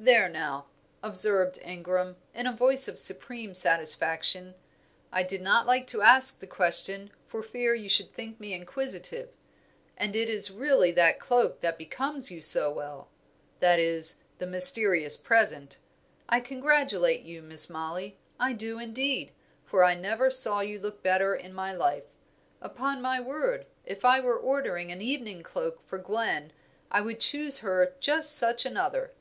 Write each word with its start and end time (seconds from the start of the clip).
"There 0.00 0.28
now," 0.28 0.66
observed 1.02 1.58
Ingram, 1.62 2.16
in 2.34 2.46
a 2.46 2.52
voice 2.52 2.88
of 2.88 2.98
supreme 2.98 3.54
satisfaction, 3.54 4.54
"I 5.10 5.22
did 5.22 5.40
not 5.40 5.66
like 5.66 5.86
to 5.86 6.02
ask 6.02 6.38
the 6.40 6.46
question 6.46 7.10
for 7.26 7.42
fear 7.42 7.74
you 7.74 7.88
should 7.88 8.12
think 8.12 8.38
me 8.38 8.52
inquisitive. 8.52 9.30
And 9.96 10.14
it 10.14 10.28
is 10.28 10.50
really 10.50 10.92
that 10.92 11.20
cloak 11.20 11.60
that 11.60 11.78
becomes 11.78 12.30
you 12.30 12.42
so 12.42 12.70
well 12.70 13.08
that 13.60 13.78
is 13.78 14.22
the 14.36 14.44
mysterious 14.46 15.16
present 15.16 15.78
I 16.28 16.38
congratulate 16.40 17.22
you, 17.22 17.40
Miss 17.40 17.70
Mollie, 17.70 18.18
I 18.38 18.52
do 18.52 18.78
indeed, 18.78 19.32
for 19.64 19.82
I 19.84 19.94
never 19.94 20.30
saw 20.30 20.60
you 20.60 20.78
look 20.78 21.02
better 21.02 21.34
in 21.34 21.54
my 21.54 21.72
life. 21.72 22.04
Upon 22.60 23.00
my 23.00 23.20
word, 23.22 23.64
if 23.86 24.04
I 24.04 24.20
were 24.20 24.36
ordering 24.36 24.92
an 24.92 25.00
evening 25.00 25.42
cloak 25.42 25.80
for 25.82 25.96
Gwen 25.96 26.52
I 26.90 27.00
would 27.00 27.20
choose 27.20 27.60
her 27.60 27.94
just 28.00 28.36
such 28.36 28.66
another." 28.66 29.14